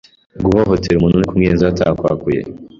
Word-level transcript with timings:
Guhohotera 0.43 0.95
umuntu 0.97 1.15
ni 1.17 1.23
ukumwiyenzaho 1.25 1.69
atakwakuye 1.73 2.41